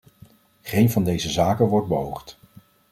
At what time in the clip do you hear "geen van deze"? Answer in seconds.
0.61-1.29